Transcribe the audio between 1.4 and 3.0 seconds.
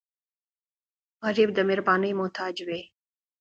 د مهربانۍ محتاج وي